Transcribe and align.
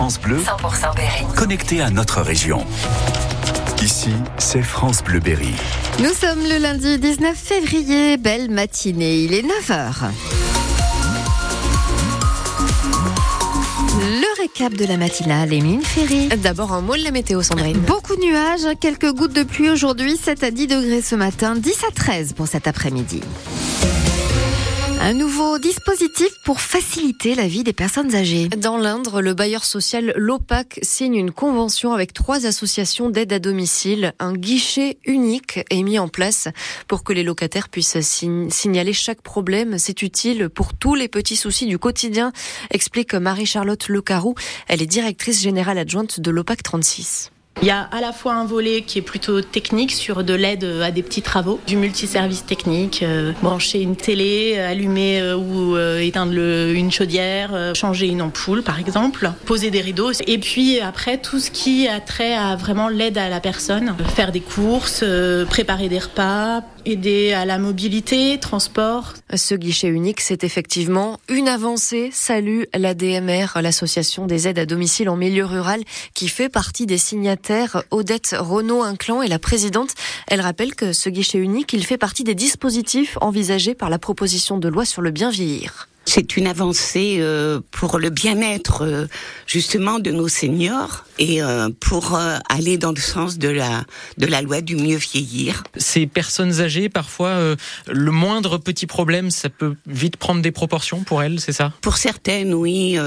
France 0.00 0.18
Bleu, 0.18 0.38
100% 0.38 0.96
Berry. 0.96 1.26
connecté 1.36 1.82
à 1.82 1.90
notre 1.90 2.22
région. 2.22 2.64
Ici, 3.82 4.08
c'est 4.38 4.62
France 4.62 5.04
Bleu 5.04 5.20
Berry. 5.20 5.52
Nous 5.98 6.14
sommes 6.14 6.40
le 6.48 6.56
lundi 6.56 6.98
19 6.98 7.36
février, 7.36 8.16
belle 8.16 8.50
matinée, 8.50 9.16
il 9.16 9.34
est 9.34 9.42
9h. 9.42 10.06
Le 13.98 14.40
récap 14.40 14.72
de 14.72 14.86
la 14.86 14.96
matinale, 14.96 15.52
Émile 15.52 15.84
Ferry. 15.84 16.28
D'abord 16.28 16.72
un 16.72 16.80
mot 16.80 16.96
de 16.96 17.04
la 17.04 17.10
météo, 17.10 17.42
Sandrine. 17.42 17.76
Beaucoup 17.80 18.16
de 18.16 18.22
nuages, 18.22 18.74
quelques 18.80 19.12
gouttes 19.12 19.34
de 19.34 19.42
pluie 19.42 19.68
aujourd'hui, 19.68 20.16
7 20.16 20.44
à 20.44 20.50
10 20.50 20.66
degrés 20.66 21.02
ce 21.02 21.14
matin, 21.14 21.56
10 21.56 21.74
à 21.86 21.92
13 21.92 22.32
pour 22.32 22.48
cet 22.48 22.66
après-midi. 22.66 23.20
Un 25.02 25.14
nouveau 25.14 25.58
dispositif 25.58 26.28
pour 26.44 26.60
faciliter 26.60 27.34
la 27.34 27.48
vie 27.48 27.64
des 27.64 27.72
personnes 27.72 28.14
âgées. 28.14 28.48
Dans 28.48 28.76
l'Indre, 28.76 29.22
le 29.22 29.32
bailleur 29.32 29.64
social 29.64 30.12
Lopac 30.14 30.78
signe 30.82 31.14
une 31.14 31.30
convention 31.30 31.94
avec 31.94 32.12
trois 32.12 32.44
associations 32.44 33.08
d'aide 33.08 33.32
à 33.32 33.38
domicile. 33.38 34.12
Un 34.18 34.34
guichet 34.34 34.98
unique 35.06 35.60
est 35.70 35.82
mis 35.82 35.98
en 35.98 36.08
place 36.08 36.48
pour 36.86 37.02
que 37.02 37.14
les 37.14 37.22
locataires 37.22 37.70
puissent 37.70 37.98
signaler 38.50 38.92
chaque 38.92 39.22
problème. 39.22 39.78
C'est 39.78 40.02
utile 40.02 40.50
pour 40.50 40.74
tous 40.74 40.94
les 40.94 41.08
petits 41.08 41.36
soucis 41.36 41.66
du 41.66 41.78
quotidien, 41.78 42.30
explique 42.70 43.14
Marie-Charlotte 43.14 43.88
Lecarou. 43.88 44.34
Elle 44.68 44.82
est 44.82 44.86
directrice 44.86 45.40
générale 45.40 45.78
adjointe 45.78 46.20
de 46.20 46.30
Lopac 46.30 46.62
36. 46.62 47.30
Il 47.62 47.66
y 47.66 47.70
a 47.70 47.82
à 47.92 48.00
la 48.00 48.12
fois 48.12 48.34
un 48.34 48.46
volet 48.46 48.80
qui 48.80 48.98
est 48.98 49.02
plutôt 49.02 49.42
technique 49.42 49.92
sur 49.92 50.24
de 50.24 50.32
l'aide 50.32 50.64
à 50.82 50.90
des 50.90 51.02
petits 51.02 51.20
travaux, 51.20 51.60
du 51.66 51.76
multiservice 51.76 52.46
technique, 52.46 53.02
euh, 53.02 53.32
brancher 53.42 53.82
une 53.82 53.96
télé, 53.96 54.58
allumer 54.58 55.20
euh, 55.20 55.36
ou 55.36 55.76
euh, 55.76 55.98
éteindre 56.00 56.32
une 56.32 56.90
chaudière, 56.90 57.50
euh, 57.52 57.74
changer 57.74 58.06
une 58.06 58.22
ampoule 58.22 58.62
par 58.62 58.78
exemple, 58.80 59.30
poser 59.44 59.70
des 59.70 59.82
rideaux. 59.82 60.12
Et 60.26 60.38
puis 60.38 60.80
après 60.80 61.18
tout 61.18 61.38
ce 61.38 61.50
qui 61.50 61.86
a 61.86 62.00
trait 62.00 62.34
à 62.34 62.56
vraiment 62.56 62.88
l'aide 62.88 63.18
à 63.18 63.28
la 63.28 63.40
personne, 63.40 63.94
faire 64.16 64.32
des 64.32 64.40
courses, 64.40 65.00
euh, 65.02 65.44
préparer 65.44 65.90
des 65.90 65.98
repas, 65.98 66.62
aider 66.84 67.32
à 67.32 67.44
la 67.44 67.58
mobilité, 67.58 68.38
transport. 68.40 69.14
Ce 69.34 69.54
guichet 69.54 69.88
unique, 69.88 70.20
c'est 70.20 70.44
effectivement 70.44 71.18
une 71.28 71.48
avancée. 71.48 72.10
Salut 72.12 72.66
l'ADMR, 72.74 73.60
l'association 73.60 74.26
des 74.26 74.48
aides 74.48 74.58
à 74.58 74.66
domicile 74.66 75.08
en 75.08 75.16
milieu 75.16 75.44
rural, 75.44 75.82
qui 76.14 76.28
fait 76.28 76.48
partie 76.48 76.86
des 76.86 76.98
signataires. 76.98 77.82
Odette 77.90 78.34
Renaud-Inclan 78.38 79.22
est 79.22 79.28
la 79.28 79.38
présidente. 79.38 79.90
Elle 80.28 80.40
rappelle 80.40 80.74
que 80.74 80.92
ce 80.92 81.10
guichet 81.10 81.38
unique, 81.38 81.72
il 81.72 81.84
fait 81.84 81.98
partie 81.98 82.24
des 82.24 82.34
dispositifs 82.34 83.18
envisagés 83.20 83.74
par 83.74 83.90
la 83.90 83.98
proposition 83.98 84.58
de 84.58 84.68
loi 84.68 84.84
sur 84.84 85.02
le 85.02 85.10
bien 85.10 85.30
vieillir. 85.30 85.89
C'est 86.12 86.36
une 86.36 86.48
avancée 86.48 87.18
euh, 87.20 87.60
pour 87.70 88.00
le 88.00 88.10
bien-être 88.10 88.82
euh, 88.84 89.06
justement 89.46 90.00
de 90.00 90.10
nos 90.10 90.26
seniors 90.26 91.04
et 91.20 91.40
euh, 91.40 91.68
pour 91.78 92.18
aller 92.48 92.78
dans 92.78 92.90
le 92.90 93.00
sens 93.00 93.38
de 93.38 93.48
la 93.48 93.84
de 94.18 94.26
la 94.26 94.42
loi 94.42 94.60
du 94.60 94.74
mieux 94.74 94.96
vieillir. 94.96 95.62
Ces 95.76 96.08
personnes 96.08 96.60
âgées, 96.60 96.88
parfois, 96.88 97.54
le 97.86 98.10
moindre 98.10 98.58
petit 98.58 98.86
problème, 98.86 99.30
ça 99.30 99.48
peut 99.50 99.74
vite 99.86 100.16
prendre 100.16 100.42
des 100.42 100.50
proportions 100.50 101.00
pour 101.04 101.22
elles, 101.22 101.38
c'est 101.38 101.52
ça? 101.52 101.72
Pour 101.80 101.96
certaines, 101.96 102.54
oui, 102.54 102.98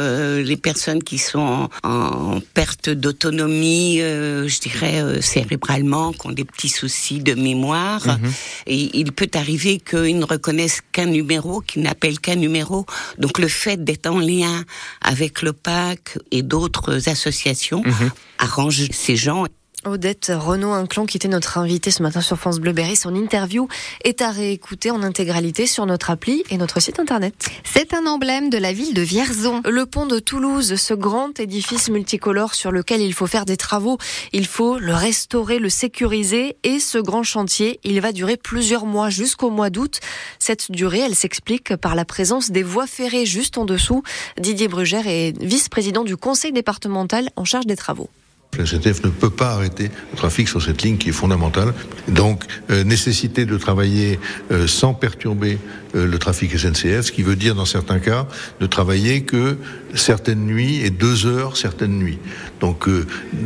les 0.52 0.58
personnes 0.58 1.04
qui 1.04 1.18
sont 1.18 1.68
en, 1.84 1.90
en 1.90 2.40
perte 2.54 2.90
d'autonomie, 2.90 3.98
je 4.00 4.60
dirais 4.62 5.22
cérébralement, 5.22 6.14
qui 6.14 6.28
ont 6.28 6.32
des 6.32 6.46
petits 6.46 6.70
soucis 6.70 7.20
de 7.20 7.34
mémoire, 7.34 8.06
Mhm. 8.08 8.32
et 8.68 8.98
il 9.02 9.12
peut 9.12 9.30
arriver 9.34 9.80
qu'ils 9.80 10.18
ne 10.20 10.26
reconnaissent 10.26 10.82
qu'un 10.92 11.08
numéro, 11.08 11.62
qu'ils 11.62 11.82
n'appellent 11.84 12.20
qu'un 12.20 12.36
numéro. 12.36 12.86
Donc 13.18 13.40
le 13.40 13.48
fait 13.48 13.84
d'être 13.84 14.08
en 14.08 14.20
lien 14.20 14.64
avec 15.02 15.42
le 15.42 15.54
PAC 15.54 16.18
et 16.32 16.42
d'autres 16.44 17.10
associations 17.10 17.82
Mhm. 17.86 18.12
arrange 18.40 18.88
ces 18.92 19.16
gens. 19.16 19.46
Odette 19.86 20.32
Renaud-Inclon, 20.34 21.06
qui 21.06 21.18
était 21.18 21.28
notre 21.28 21.58
invitée 21.58 21.92
ce 21.92 22.04
matin 22.04 22.22
sur 22.22 22.38
France 22.38 22.60
Bleu 22.60 22.72
Berry, 22.72 22.96
son 22.96 23.16
interview 23.16 23.68
est 24.04 24.22
à 24.22 24.32
réécouter 24.32 24.92
en 24.92 25.04
intégralité 25.04 25.66
sur 25.66 25.86
notre 25.86 26.10
appli 26.10 26.44
et 26.50 26.58
notre 26.58 26.80
site 26.80 27.00
internet. 27.00 27.34
C'est 27.64 27.94
un 27.94 28.06
emblème 28.06 28.50
de 28.50 28.58
la 28.58 28.74
ville 28.74 28.94
de 28.94 29.02
Vierzon. 29.02 29.62
Le 29.66 29.86
pont 29.86 30.06
de 30.06 30.20
Toulouse, 30.20 30.76
ce 30.76 30.94
grand 30.94 31.40
édifice 31.40 31.90
multicolore 31.90 32.56
sur 32.56 32.72
lequel 32.72 33.02
il 33.02 33.14
faut 33.14 33.28
faire 33.28 33.46
des 33.46 33.58
travaux, 33.58 33.98
il 34.32 34.48
faut 34.48 34.80
le 34.80 34.94
restaurer, 34.94 35.60
le 35.60 35.70
sécuriser 35.70 36.58
et 36.64 36.80
ce 36.80 36.98
grand 36.98 37.24
chantier, 37.24 37.80
il 37.84 38.02
va 38.02 38.12
durer 38.12 38.38
plusieurs 38.38 38.86
mois 38.86 39.10
jusqu'au 39.10 39.50
mois 39.50 39.70
d'août. 39.70 40.00
Cette 40.40 40.72
durée, 40.72 41.00
elle 41.00 41.16
s'explique 41.16 41.76
par 41.76 41.96
la 41.96 42.06
présence 42.06 42.52
des 42.52 42.64
voies 42.64 42.88
ferrées 42.88 43.26
juste 43.26 43.58
en 43.58 43.66
dessous. 43.66 44.04
Didier 44.40 44.68
Brugère 44.68 45.08
est 45.08 45.34
vice-président 45.42 46.04
du 46.04 46.18
conseil 46.18 46.52
départemental 46.52 47.30
en 47.36 47.46
charge 47.46 47.66
des 47.66 47.76
travaux. 47.76 48.10
La 48.58 48.66
SNCF 48.66 49.04
ne 49.04 49.10
peut 49.10 49.30
pas 49.30 49.52
arrêter 49.54 49.90
le 50.12 50.18
trafic 50.18 50.48
sur 50.48 50.62
cette 50.62 50.82
ligne 50.82 50.98
qui 50.98 51.10
est 51.10 51.14
fondamentale. 51.14 51.74
Donc, 52.08 52.44
euh, 52.70 52.84
nécessité 52.84 53.46
de 53.46 53.58
travailler 53.58 54.20
euh, 54.52 54.68
sans 54.68 54.94
perturber 54.94 55.58
le 55.94 56.18
trafic 56.18 56.58
SNCF, 56.58 57.02
ce 57.02 57.12
qui 57.12 57.24
veut 57.24 57.36
dire, 57.36 57.56
dans 57.56 57.66
certains 57.66 58.00
cas, 58.00 58.28
de 58.60 58.66
travailler 58.66 59.24
que 59.24 59.58
certaines 59.94 60.46
nuits 60.46 60.82
et 60.84 60.90
deux 60.90 61.26
heures 61.26 61.56
certaines 61.58 61.98
nuits. 61.98 62.20
Donc, 62.60 62.88
euh, 62.88 63.06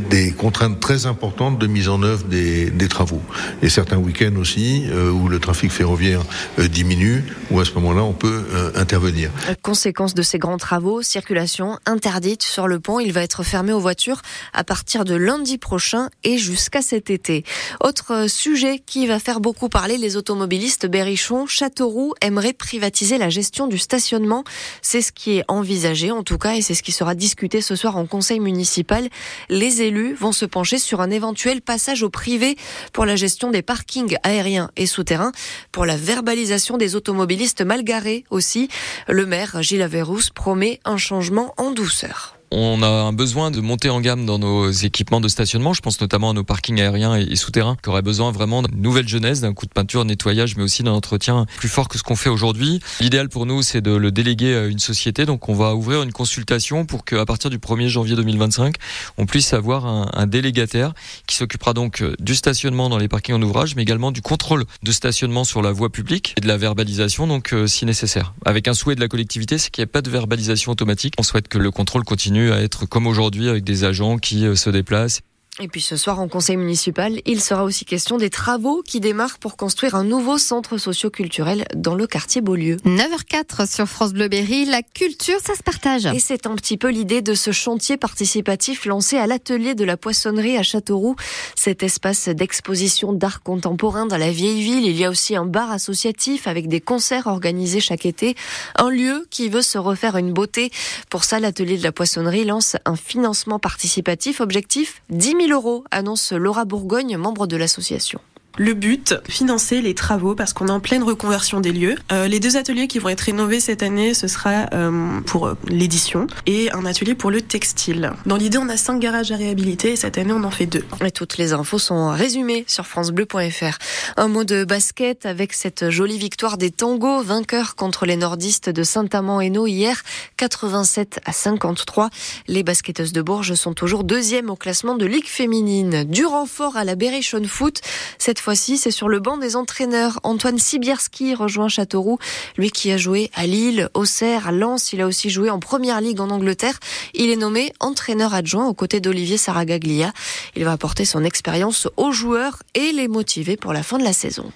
des 0.09 0.31
contraintes 0.31 0.79
très 0.79 1.05
importantes 1.05 1.59
de 1.59 1.67
mise 1.67 1.89
en 1.89 2.01
œuvre 2.03 2.25
des, 2.25 2.69
des 2.69 2.87
travaux. 2.87 3.21
Et 3.61 3.69
certains 3.69 3.97
week-ends 3.97 4.35
aussi, 4.37 4.85
euh, 4.89 5.11
où 5.11 5.29
le 5.29 5.39
trafic 5.39 5.71
ferroviaire 5.71 6.23
euh, 6.59 6.67
diminue, 6.67 7.23
où 7.51 7.59
à 7.59 7.65
ce 7.65 7.73
moment-là, 7.73 8.03
on 8.03 8.13
peut 8.13 8.45
euh, 8.53 8.71
intervenir. 8.75 9.31
Conséquence 9.61 10.13
de 10.13 10.21
ces 10.21 10.39
grands 10.39 10.57
travaux, 10.57 11.01
circulation 11.01 11.77
interdite 11.85 12.43
sur 12.43 12.67
le 12.67 12.79
pont. 12.79 12.99
Il 12.99 13.13
va 13.13 13.21
être 13.21 13.43
fermé 13.43 13.73
aux 13.73 13.79
voitures 13.79 14.21
à 14.53 14.63
partir 14.63 15.05
de 15.05 15.15
lundi 15.15 15.57
prochain 15.57 16.09
et 16.23 16.37
jusqu'à 16.37 16.81
cet 16.81 17.09
été. 17.09 17.43
Autre 17.83 18.29
sujet 18.29 18.81
qui 18.85 19.07
va 19.07 19.19
faire 19.19 19.39
beaucoup 19.39 19.69
parler, 19.69 19.97
les 19.97 20.17
automobilistes 20.17 20.85
Berrichon, 20.85 21.47
Châteauroux 21.47 22.13
aimeraient 22.37 22.53
privatiser 22.53 23.17
la 23.17 23.29
gestion 23.29 23.65
du 23.65 23.79
stationnement. 23.79 24.43
C'est 24.83 25.01
ce 25.01 25.11
qui 25.11 25.37
est 25.37 25.43
envisagé 25.47 26.11
en 26.11 26.21
tout 26.21 26.37
cas 26.37 26.53
et 26.53 26.61
c'est 26.61 26.75
ce 26.75 26.83
qui 26.83 26.91
sera 26.91 27.15
discuté 27.15 27.61
ce 27.61 27.75
soir 27.75 27.97
en 27.97 28.05
conseil 28.05 28.39
municipal. 28.39 29.09
Les 29.49 29.81
élus 29.81 30.13
vont 30.13 30.31
se 30.31 30.45
pencher 30.45 30.77
sur 30.77 31.01
un 31.01 31.09
éventuel 31.09 31.61
passage 31.61 32.03
au 32.03 32.09
privé 32.11 32.55
pour 32.93 33.05
la 33.05 33.15
gestion 33.15 33.49
des 33.49 33.63
parkings 33.63 34.17
aériens 34.21 34.69
et 34.77 34.85
souterrains, 34.85 35.31
pour 35.71 35.87
la 35.87 35.97
verbalisation 35.97 36.77
des 36.77 36.95
automobilistes 36.95 37.61
mal 37.61 37.83
garés 37.83 38.23
aussi. 38.29 38.69
Le 39.07 39.25
maire 39.25 39.63
Gilles 39.63 39.81
Averrousse 39.81 40.29
promet 40.29 40.79
un 40.85 40.97
changement 40.97 41.55
en 41.57 41.71
douceur. 41.71 42.36
On 42.49 42.81
a 42.81 42.87
un 42.87 43.11
besoin 43.11 43.51
de 43.51 43.59
monter 43.59 43.89
en 43.89 43.99
gamme 43.99 44.25
dans 44.25 44.39
nos 44.39 44.71
équipements 44.71 45.19
de 45.19 45.27
stationnement. 45.27 45.73
Je 45.73 45.81
pense 45.81 45.99
notamment 45.99 46.29
à 46.29 46.33
nos 46.33 46.45
parkings 46.45 46.79
aériens 46.79 47.15
et 47.15 47.35
souterrains 47.35 47.75
qui 47.83 47.89
auraient 47.89 48.01
besoin 48.01 48.31
vraiment 48.31 48.61
d'une 48.61 48.81
nouvelle 48.81 49.07
jeunesse, 49.07 49.41
d'un 49.41 49.53
coup 49.53 49.65
de 49.65 49.71
peinture, 49.71 50.05
nettoyage, 50.05 50.55
mais 50.55 50.63
aussi 50.63 50.81
d'un 50.81 50.93
entretien 50.93 51.45
plus 51.57 51.67
fort 51.67 51.89
que 51.89 51.97
ce 51.97 52.03
qu'on 52.03 52.15
fait 52.15 52.29
aujourd'hui. 52.29 52.79
L'idéal 53.01 53.27
pour 53.27 53.45
nous, 53.45 53.63
c'est 53.63 53.81
de 53.81 53.91
le 53.91 54.11
déléguer 54.11 54.55
à 54.55 54.65
une 54.65 54.79
société. 54.79 55.25
Donc, 55.25 55.49
on 55.49 55.53
va 55.55 55.75
ouvrir 55.75 56.03
une 56.03 56.13
consultation 56.13 56.85
pour 56.85 57.03
qu'à 57.03 57.25
partir 57.25 57.49
du 57.49 57.57
1er 57.57 57.87
janvier 57.89 58.15
2025, 58.15 58.75
on 59.17 59.25
puisse 59.25 59.53
avoir 59.53 59.85
un, 59.85 60.27
délégataire 60.27 60.93
qui 61.25 61.35
s'occupera 61.35 61.73
donc 61.73 62.03
du 62.19 62.35
stationnement 62.35 62.89
dans 62.89 62.97
les 62.97 63.07
parkings 63.07 63.35
en 63.35 63.41
ouvrage, 63.41 63.75
mais 63.75 63.81
également 63.81 64.11
du 64.11 64.21
contrôle 64.21 64.65
de 64.83 64.91
stationnement 64.91 65.43
sur 65.43 65.61
la 65.61 65.71
voie 65.71 65.89
publique 65.89 66.33
et 66.37 66.41
de 66.41 66.47
la 66.47 66.57
verbalisation, 66.57 67.27
donc 67.27 67.53
euh, 67.53 67.67
si 67.67 67.85
nécessaire. 67.85 68.33
Avec 68.45 68.67
un 68.67 68.73
souhait 68.73 68.95
de 68.95 68.99
la 68.99 69.07
collectivité, 69.07 69.57
c'est 69.57 69.69
qu'il 69.69 69.81
n'y 69.81 69.83
ait 69.83 69.91
pas 69.91 70.01
de 70.01 70.09
verbalisation 70.09 70.71
automatique. 70.71 71.13
On 71.17 71.23
souhaite 71.23 71.47
que 71.47 71.57
le 71.57 71.71
contrôle 71.71 72.03
continue 72.03 72.36
à 72.37 72.61
être 72.61 72.85
comme 72.85 73.07
aujourd'hui 73.07 73.49
avec 73.49 73.63
des 73.63 73.83
agents 73.83 74.17
qui 74.17 74.45
euh, 74.45 74.55
se 74.55 74.69
déplacent. 74.69 75.21
Et 75.59 75.67
puis 75.67 75.81
ce 75.81 75.97
soir, 75.97 76.19
en 76.19 76.27
conseil 76.27 76.55
municipal, 76.55 77.19
il 77.25 77.41
sera 77.41 77.63
aussi 77.63 77.83
question 77.83 78.17
des 78.17 78.29
travaux 78.29 78.83
qui 78.83 78.99
démarrent 78.99 79.39
pour 79.39 79.57
construire 79.57 79.95
un 79.95 80.03
nouveau 80.03 80.37
centre 80.37 80.77
socio-culturel 80.77 81.65
dans 81.75 81.95
le 81.95 82.05
quartier 82.05 82.41
Beaulieu. 82.41 82.77
9h04 82.85 83.67
sur 83.67 83.87
France 83.87 84.13
Bleu 84.13 84.27
Berry, 84.27 84.65
la 84.65 84.83
culture, 84.83 85.39
ça 85.43 85.55
se 85.55 85.63
partage. 85.63 86.05
Et 86.05 86.19
c'est 86.19 86.45
un 86.45 86.53
petit 86.53 86.77
peu 86.77 86.89
l'idée 86.89 87.23
de 87.23 87.33
ce 87.33 87.51
chantier 87.51 87.97
participatif 87.97 88.85
lancé 88.85 89.17
à 89.17 89.25
l'atelier 89.25 89.73
de 89.73 89.83
la 89.83 89.97
poissonnerie 89.97 90.57
à 90.57 90.61
Châteauroux. 90.61 91.15
Cet 91.55 91.81
espace 91.81 92.29
d'exposition 92.29 93.11
d'art 93.11 93.41
contemporain 93.41 94.05
dans 94.05 94.17
la 94.17 94.29
vieille 94.29 94.61
ville. 94.61 94.85
Il 94.85 94.95
y 94.95 95.05
a 95.05 95.09
aussi 95.09 95.35
un 95.35 95.45
bar 95.45 95.71
associatif 95.71 96.45
avec 96.45 96.67
des 96.67 96.81
concerts 96.81 97.25
organisés 97.25 97.79
chaque 97.79 98.05
été. 98.05 98.35
Un 98.75 98.91
lieu 98.91 99.25
qui 99.31 99.49
veut 99.49 99.63
se 99.63 99.79
refaire 99.79 100.17
une 100.17 100.33
beauté. 100.33 100.71
Pour 101.09 101.23
ça, 101.23 101.39
l'atelier 101.39 101.79
de 101.79 101.83
la 101.83 101.91
poissonnerie 101.91 102.45
lance 102.45 102.77
un 102.85 102.95
financement 102.95 103.57
participatif. 103.57 104.39
Objectif 104.39 105.01
10 105.09 105.29
000 105.29 105.46
euros, 105.51 105.83
annonce 105.91 106.31
Laura 106.33 106.65
Bourgogne, 106.65 107.17
membre 107.17 107.47
de 107.47 107.57
l'association. 107.57 108.19
Le 108.59 108.73
but, 108.73 109.13
financer 109.29 109.81
les 109.81 109.93
travaux 109.93 110.33
parce 110.33 110.51
qu'on 110.51 110.67
est 110.67 110.71
en 110.71 110.79
pleine 110.79 111.03
reconversion 111.03 111.59
des 111.59 111.71
lieux. 111.71 111.95
Euh, 112.11 112.27
les 112.27 112.39
deux 112.39 112.57
ateliers 112.57 112.87
qui 112.87 112.97
vont 112.97 113.09
être 113.09 113.21
rénovés 113.21 113.59
cette 113.59 113.83
année, 113.83 114.15
ce 114.15 114.27
sera 114.27 114.65
euh, 114.73 115.21
pour 115.21 115.53
l'édition 115.67 116.25
et 116.47 116.71
un 116.71 116.83
atelier 116.85 117.13
pour 117.13 117.29
le 117.29 117.41
textile. 117.41 118.13
Dans 118.25 118.35
l'idée, 118.35 118.57
on 118.57 118.67
a 118.67 118.75
cinq 118.75 118.99
garages 118.99 119.31
à 119.31 119.35
réhabiliter 119.35 119.91
et 119.91 119.95
cette 119.95 120.17
année, 120.17 120.33
on 120.33 120.43
en 120.43 120.49
fait 120.49 120.65
deux. 120.65 120.83
Et 121.05 121.11
toutes 121.11 121.37
les 121.37 121.53
infos 121.53 121.77
sont 121.77 122.09
résumées 122.09 122.65
sur 122.67 122.87
francebleu.fr. 122.87 123.77
Un 124.17 124.27
mot 124.27 124.43
de 124.43 124.63
basket 124.63 125.27
avec 125.27 125.53
cette 125.53 125.91
jolie 125.91 126.17
victoire 126.17 126.57
des 126.57 126.71
tangos, 126.71 127.21
vainqueurs 127.21 127.75
contre 127.75 128.07
les 128.07 128.15
nordistes 128.15 128.69
de 128.69 128.81
Saint-Amand-Hainaut 128.81 129.67
hier, 129.67 130.01
87 130.37 131.19
à 131.25 131.31
53. 131.31 132.09
Les 132.47 132.63
basketteuses 132.63 133.13
de 133.13 133.21
Bourges 133.21 133.53
sont 133.53 133.73
toujours 133.73 134.03
deuxième 134.03 134.49
au 134.49 134.55
classement 134.55 134.95
de 134.95 135.05
Ligue 135.05 135.27
féminine. 135.27 136.05
Du 136.05 136.25
renfort 136.25 136.75
à 136.75 136.83
la 136.83 136.95
Berrichon 136.95 137.43
Foot. 137.45 137.81
Cette 138.17 138.39
fois-ci, 138.47 138.77
c'est 138.77 138.91
sur 138.91 139.09
le 139.09 139.19
banc 139.19 139.37
des 139.37 139.57
entraîneurs. 139.57 140.21
Antoine 140.23 140.57
Sibierski 140.57 141.35
rejoint 141.35 141.67
Châteauroux. 141.67 142.17
Lui 142.55 142.71
qui 142.71 142.93
a 142.93 142.97
joué 142.97 143.29
à 143.33 143.45
Lille, 143.45 143.89
Auxerre, 143.93 144.47
à 144.47 144.53
Lens. 144.53 144.93
Il 144.93 145.01
a 145.01 145.05
aussi 145.05 145.29
joué 145.29 145.49
en 145.49 145.59
première 145.59 145.99
ligue 145.99 146.21
en 146.21 146.29
Angleterre. 146.29 146.79
Il 147.13 147.29
est 147.29 147.35
nommé 147.35 147.73
entraîneur 147.81 148.33
adjoint 148.33 148.65
aux 148.65 148.73
côtés 148.73 149.01
d'Olivier 149.01 149.35
Saragaglia. 149.35 150.13
Il 150.55 150.63
va 150.63 150.71
apporter 150.71 151.03
son 151.03 151.25
expérience 151.25 151.89
aux 151.97 152.13
joueurs 152.13 152.63
et 152.73 152.93
les 152.93 153.09
motiver 153.09 153.57
pour 153.57 153.73
la 153.73 153.83
fin 153.83 153.97
de 153.97 154.05
la 154.05 154.13
saison. 154.13 154.49